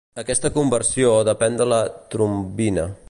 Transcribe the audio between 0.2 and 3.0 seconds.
Aquesta conversió depèn de la trombina.